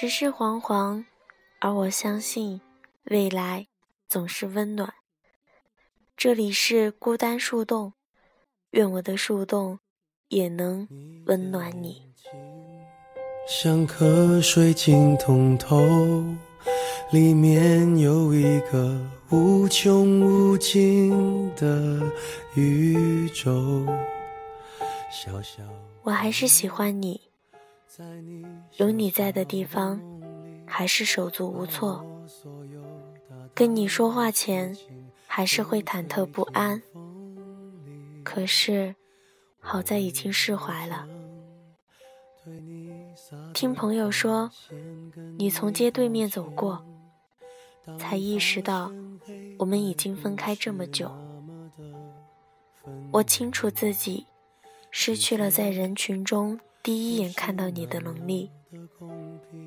[0.00, 1.04] 世事惶惶，
[1.58, 2.58] 而我相信
[3.10, 3.66] 未来
[4.08, 4.90] 总是温暖。
[6.16, 7.92] 这里是孤单树洞，
[8.70, 9.78] 愿我的树洞
[10.28, 10.88] 也能
[11.26, 12.00] 温暖你。
[13.46, 15.76] 像颗水晶通透，
[17.10, 18.98] 里面有一个
[19.28, 22.00] 无穷无尽的
[22.54, 23.84] 宇宙。
[25.12, 25.62] 小小
[26.04, 27.29] 我还是喜欢你。
[28.76, 30.00] 有你在的地方，
[30.66, 32.04] 还是手足无措。
[33.54, 34.76] 跟你说话前，
[35.26, 36.80] 还是会忐忑不安。
[38.22, 38.94] 可是，
[39.58, 41.06] 好在已经释怀了。
[43.52, 44.50] 听朋友说，
[45.38, 46.84] 你从街对面走过，
[47.98, 48.90] 才意识到
[49.58, 51.10] 我们已经分开这么久。
[53.12, 54.26] 我清楚自己
[54.90, 56.58] 失去了在人群中。
[56.82, 58.50] 第一眼看到你的能力，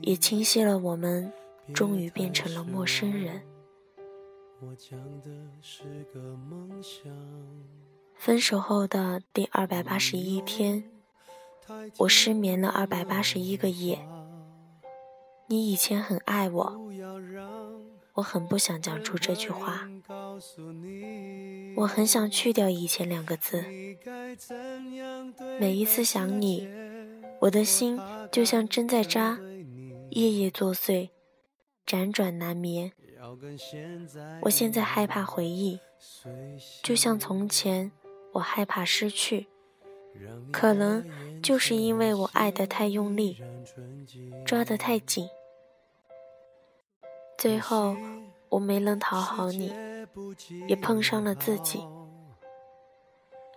[0.01, 1.31] 也清晰了我们
[1.71, 3.43] 终于变成了陌生人。
[8.15, 10.83] 分手后的第二百八十一天，
[11.97, 13.99] 我失眠了二百八十一个夜。
[15.47, 16.81] 你以前很爱我，
[18.13, 19.87] 我很不想讲出这句话。
[21.75, 23.63] 我很想去掉以前两个字。
[25.59, 26.67] 每一次想你。
[27.43, 27.99] 我的心
[28.31, 29.37] 就像针在扎，
[30.11, 31.09] 夜夜作祟，
[31.85, 32.93] 辗转难眠。
[34.43, 35.77] 我现在害怕回忆，
[36.81, 37.91] 就像从前，
[38.31, 39.47] 我害怕失去。
[40.53, 41.03] 可能
[41.41, 43.43] 就是因为我爱得太用力，
[44.45, 45.27] 抓得太紧，
[47.37, 47.97] 最后
[48.47, 49.73] 我没能讨好你，
[50.69, 51.83] 也碰伤了自己。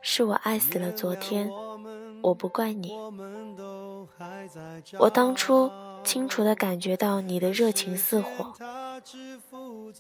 [0.03, 1.51] 是我爱死了昨天，
[2.23, 2.93] 我不怪你。
[4.99, 5.71] 我当初
[6.05, 8.53] 清楚地感觉到你的热情似火，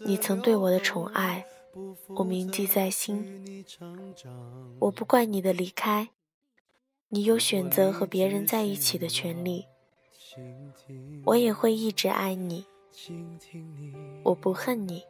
[0.04, 1.44] 你曾对我的宠爱，
[2.08, 3.64] 我铭记在心。
[4.80, 6.10] 我不怪你的离开，
[7.08, 9.66] 你有选择和别人在一起的权利。
[11.24, 12.66] 我也会一直爱你，
[14.24, 15.02] 我不恨你，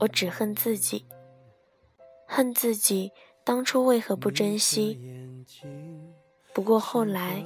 [0.00, 1.06] 我只恨自己，
[2.26, 3.12] 恨自己
[3.44, 5.00] 当初为何不珍惜。
[6.52, 7.44] 不过后来，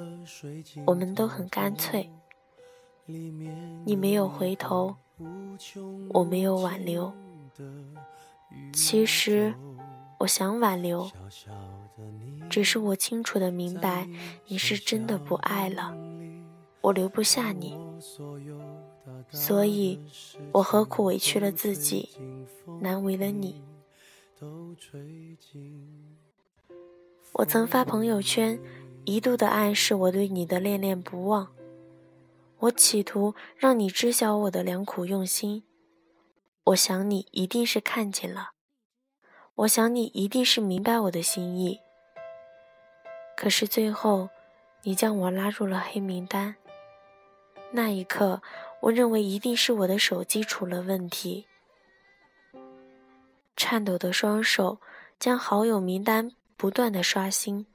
[0.86, 2.10] 我们都很干脆。
[3.84, 4.94] 你没有回头，
[6.10, 7.12] 我没有挽留。
[8.72, 9.54] 其实，
[10.18, 11.10] 我想挽留，
[12.48, 14.08] 只是我清楚的明白，
[14.46, 15.96] 你是真的不爱了，
[16.80, 17.76] 我留不下你，
[19.30, 20.00] 所以
[20.52, 22.10] 我何苦委屈了自己，
[22.80, 23.62] 难为了你。
[27.32, 28.58] 我曾发朋友圈。
[29.04, 31.52] 一度的暗示我对你的恋恋不忘，
[32.58, 35.64] 我企图让你知晓我的良苦用心。
[36.64, 38.50] 我想你一定是看见了，
[39.56, 41.80] 我想你一定是明白我的心意。
[43.36, 44.28] 可是最后，
[44.82, 46.54] 你将我拉入了黑名单。
[47.72, 48.40] 那一刻，
[48.82, 51.46] 我认为一定是我的手机出了问题。
[53.56, 54.80] 颤抖的双手
[55.18, 57.66] 将好友名单不断的刷新。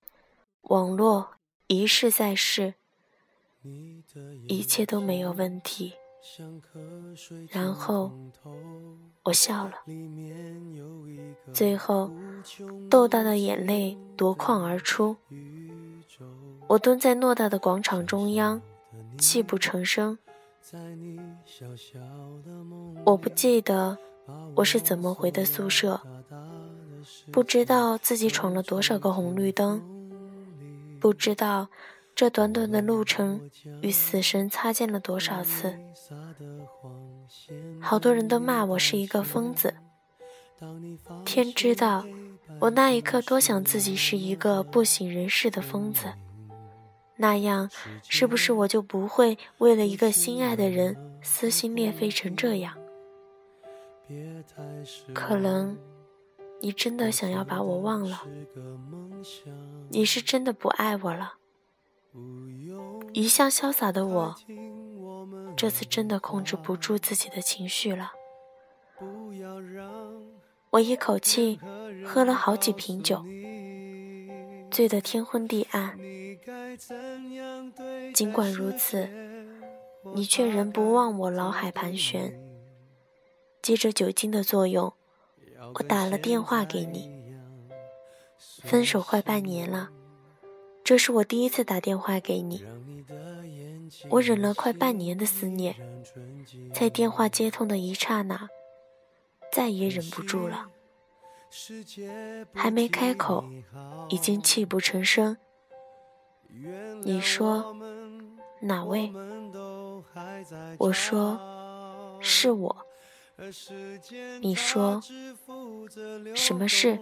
[0.67, 1.29] 网络
[1.67, 2.73] 一试再试，
[4.47, 5.93] 一切都没有问题。
[7.51, 8.11] 然后
[9.23, 9.75] 我笑了，
[11.53, 12.11] 最后
[12.89, 15.15] 豆大的眼泪夺眶而出。
[16.67, 18.61] 我蹲在偌大的广场中央，
[19.17, 20.17] 泣不成声。
[23.05, 23.97] 我不记得
[24.55, 26.01] 我是怎么回的宿舍，
[27.31, 29.81] 不知道自己闯了多少个红绿灯。
[30.99, 31.69] 不知道
[32.15, 33.49] 这短短的路程
[33.81, 35.77] 与死神擦肩了多少次，
[37.79, 39.75] 好多人都骂我是一个疯子。
[41.23, 42.05] 天知道，
[42.59, 46.13] 我那一刻多想自己是一个不省人事的疯子，
[47.17, 47.69] 那样
[48.07, 52.75] 是不是我就不会为了一个心爱的人撕心裂肺成这样？
[55.13, 55.77] 可能。
[56.59, 58.23] 你真的想要把我忘了？
[59.89, 61.35] 你是真的不爱我了？
[63.13, 64.35] 一向潇洒的我，
[65.55, 68.11] 这次真的控制不住自己的情绪了。
[70.71, 71.59] 我一口气
[72.05, 73.23] 喝了好几瓶酒，
[74.71, 75.97] 醉得天昏地暗。
[78.13, 79.07] 尽管如此，
[80.13, 82.39] 你却仍不忘我脑海盘旋。
[83.61, 84.93] 借着酒精的作用。
[85.75, 87.09] 我打了电话给你，
[88.63, 89.89] 分手快半年了，
[90.83, 92.63] 这是我第一次打电话给你，
[94.09, 95.75] 我忍了快半年的思念，
[96.73, 98.47] 在电话接通的一刹那，
[99.51, 100.67] 再也忍不住了。
[102.53, 103.45] 还没开口，
[104.09, 105.37] 已经泣不成声。
[107.03, 107.75] 你说
[108.61, 109.11] 哪位？
[110.77, 111.39] 我说
[112.19, 112.86] 是我。
[114.41, 114.99] 你说
[116.35, 116.99] 什么事？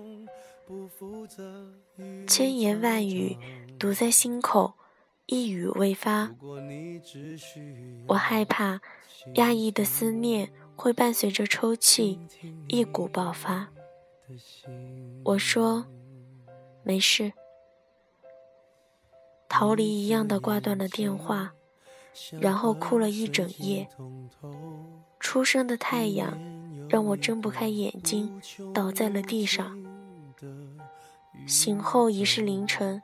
[2.27, 3.37] 千言万语
[3.79, 4.73] 堵在心口，
[5.27, 6.35] 一语未发。
[8.07, 8.81] 我害怕
[9.35, 12.19] 压抑的思念会伴随着抽泣
[12.67, 13.69] 一股爆发。
[15.23, 15.85] 我说
[16.83, 17.31] 没事，
[19.47, 21.53] 逃离一样的挂断了电话，
[22.41, 23.87] 然后哭了一整夜。
[25.25, 26.37] 初升的太阳
[26.87, 28.39] 让我睁不开眼睛，
[28.71, 29.75] 倒在了地上。
[31.47, 33.01] 醒后已是凌晨，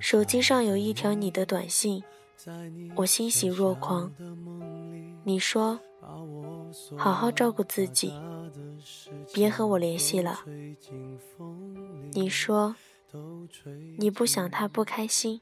[0.00, 2.02] 手机上有一条你的短信，
[2.96, 4.12] 我欣喜若狂。
[5.22, 5.78] 你说
[6.98, 8.12] ：“好好照顾自己，
[9.32, 10.40] 别和我联系了。”
[12.10, 12.74] 你说
[13.98, 15.40] ：“你不想他不开心，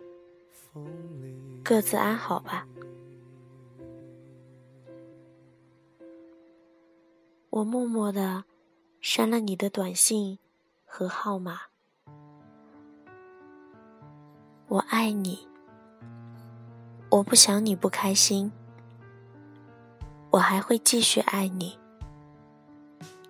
[1.65, 2.67] 各自安好吧。”
[7.53, 8.45] 我默默的
[9.03, 10.39] 删了你的短信
[10.87, 11.61] 和号码。
[14.69, 15.47] 我爱你，
[17.11, 18.51] 我不想你不开心，
[20.31, 21.79] 我还会继续爱你，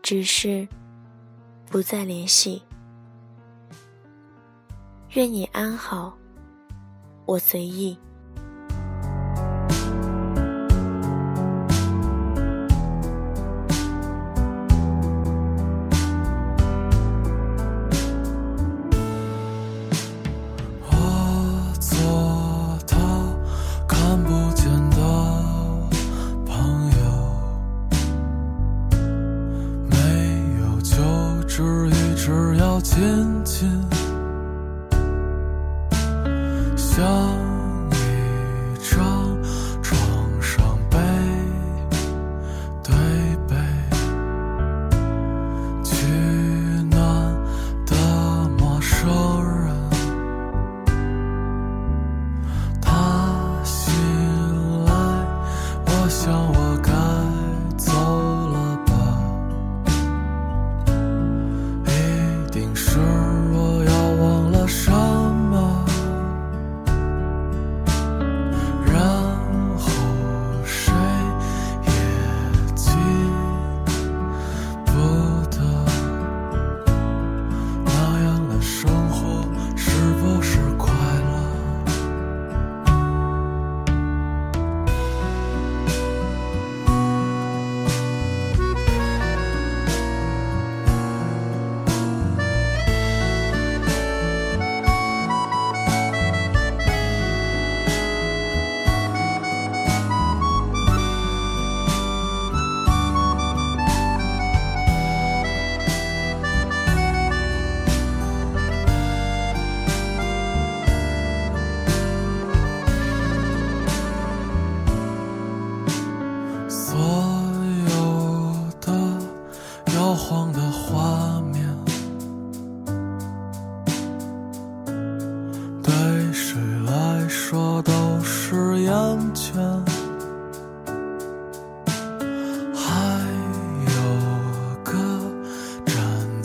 [0.00, 0.68] 只是
[1.66, 2.62] 不再联系。
[5.14, 6.16] 愿你安好，
[7.26, 7.98] 我随意。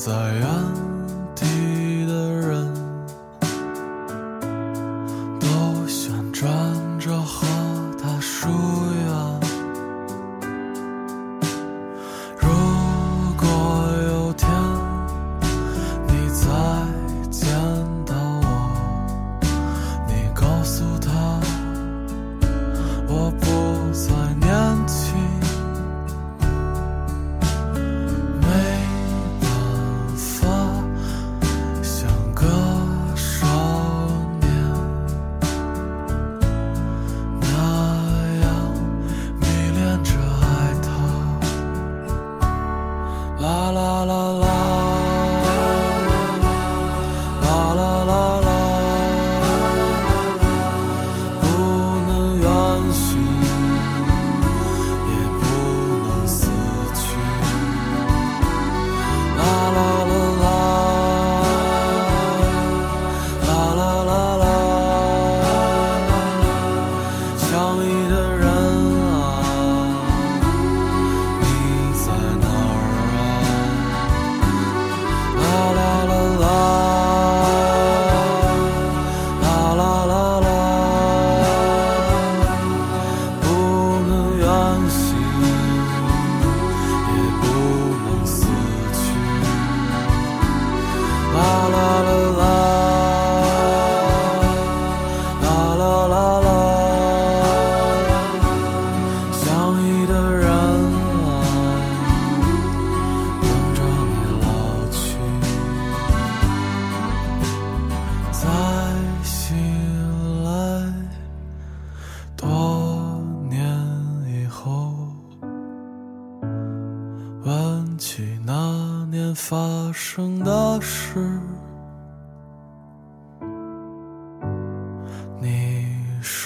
[0.07, 0.66] 在岸。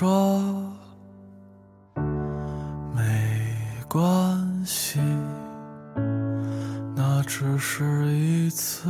[0.02, 0.42] 说
[2.96, 3.04] 没
[3.88, 5.00] 关系，
[6.96, 8.90] 那只是一次。